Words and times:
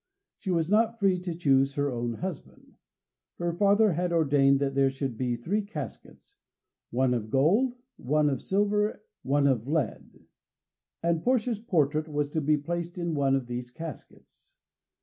She 0.39 0.49
was 0.49 0.67
not 0.67 0.97
free 0.97 1.19
to 1.19 1.35
choose 1.35 1.75
her 1.75 1.91
own 1.91 2.13
husband. 2.15 2.73
Her 3.37 3.53
father 3.53 3.93
had 3.93 4.11
ordained 4.11 4.59
that 4.59 4.73
there 4.73 4.89
should 4.89 5.15
be 5.15 5.35
three 5.35 5.61
caskets 5.61 6.37
one 6.89 7.13
of 7.13 7.29
gold, 7.29 7.75
one 7.97 8.27
of 8.27 8.41
silver, 8.41 9.03
one 9.21 9.45
of 9.45 9.67
lead 9.67 10.25
and 11.03 11.21
Portia's 11.21 11.59
portrait 11.59 12.07
was 12.07 12.31
to 12.31 12.41
be 12.41 12.57
placed 12.57 12.97
in 12.97 13.13
one 13.13 13.35
of 13.35 13.45
these 13.45 13.69
caskets. 13.69 14.55